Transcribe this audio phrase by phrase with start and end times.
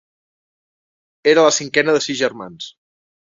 [1.33, 2.73] Era la cinquena de sis germans.